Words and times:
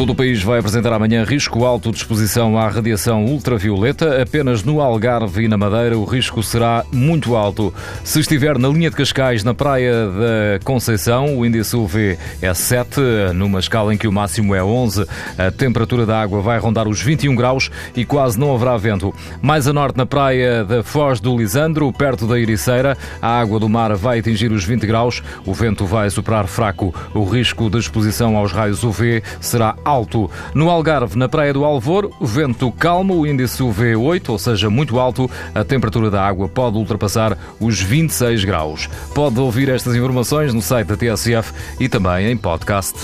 Todo 0.00 0.12
o 0.12 0.14
país 0.14 0.42
vai 0.42 0.60
apresentar 0.60 0.94
amanhã 0.94 1.24
risco 1.24 1.62
alto 1.62 1.90
de 1.90 1.98
exposição 1.98 2.56
à 2.56 2.66
radiação 2.70 3.26
ultravioleta. 3.26 4.22
Apenas 4.22 4.64
no 4.64 4.80
Algarve 4.80 5.44
e 5.44 5.48
na 5.48 5.58
Madeira 5.58 5.98
o 5.98 6.06
risco 6.06 6.42
será 6.42 6.86
muito 6.90 7.36
alto. 7.36 7.74
Se 8.02 8.18
estiver 8.18 8.56
na 8.56 8.66
linha 8.68 8.88
de 8.88 8.96
Cascais, 8.96 9.44
na 9.44 9.52
praia 9.52 10.06
da 10.06 10.64
Conceição, 10.64 11.36
o 11.36 11.44
índice 11.44 11.76
UV 11.76 12.16
é 12.40 12.54
7, 12.54 12.98
numa 13.34 13.58
escala 13.58 13.92
em 13.92 13.98
que 13.98 14.08
o 14.08 14.12
máximo 14.12 14.54
é 14.54 14.64
11. 14.64 15.04
A 15.36 15.50
temperatura 15.50 16.06
da 16.06 16.18
água 16.18 16.40
vai 16.40 16.58
rondar 16.58 16.88
os 16.88 17.02
21 17.02 17.34
graus 17.34 17.70
e 17.94 18.02
quase 18.02 18.40
não 18.40 18.54
haverá 18.54 18.78
vento. 18.78 19.14
Mais 19.42 19.68
a 19.68 19.72
norte, 19.74 19.98
na 19.98 20.06
praia 20.06 20.64
da 20.64 20.82
Foz 20.82 21.20
do 21.20 21.36
Lisandro, 21.36 21.92
perto 21.92 22.26
da 22.26 22.40
Ericeira, 22.40 22.96
a 23.20 23.38
água 23.38 23.60
do 23.60 23.68
mar 23.68 23.94
vai 23.96 24.20
atingir 24.20 24.50
os 24.50 24.64
20 24.64 24.86
graus. 24.86 25.22
O 25.44 25.52
vento 25.52 25.84
vai 25.84 26.08
superar 26.08 26.46
fraco. 26.46 26.94
O 27.12 27.22
risco 27.22 27.68
de 27.68 27.76
exposição 27.76 28.34
aos 28.38 28.50
raios 28.50 28.82
UV 28.82 29.22
será 29.42 29.76
alto 29.84 29.89
alto. 29.90 30.30
No 30.54 30.70
Algarve, 30.70 31.18
na 31.18 31.28
Praia 31.28 31.52
do 31.52 31.64
Alvor, 31.64 32.10
vento 32.20 32.70
calmo, 32.72 33.18
o 33.18 33.26
índice 33.26 33.62
UV 33.62 33.96
8, 33.96 34.32
ou 34.32 34.38
seja, 34.38 34.70
muito 34.70 34.98
alto, 34.98 35.28
a 35.54 35.64
temperatura 35.64 36.10
da 36.10 36.24
água 36.24 36.48
pode 36.48 36.76
ultrapassar 36.76 37.36
os 37.58 37.80
26 37.80 38.44
graus. 38.44 38.88
Pode 39.14 39.38
ouvir 39.40 39.68
estas 39.68 39.96
informações 39.96 40.54
no 40.54 40.62
site 40.62 40.88
da 40.88 40.96
TSF 40.96 41.52
e 41.80 41.88
também 41.88 42.30
em 42.30 42.36
podcast. 42.36 42.94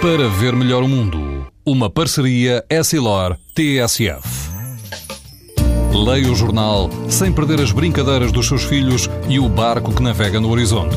Para 0.00 0.28
ver 0.28 0.54
melhor 0.54 0.82
o 0.82 0.88
mundo, 0.88 1.46
uma 1.64 1.90
parceria 1.90 2.64
Essilor-TSF. 2.70 4.46
Leia 5.92 6.30
o 6.30 6.36
jornal 6.36 6.90
sem 7.08 7.32
perder 7.32 7.60
as 7.60 7.72
brincadeiras 7.72 8.30
dos 8.30 8.46
seus 8.46 8.64
filhos 8.64 9.08
e 9.28 9.38
o 9.40 9.48
barco 9.48 9.92
que 9.92 10.02
navega 10.02 10.38
no 10.38 10.50
horizonte. 10.50 10.96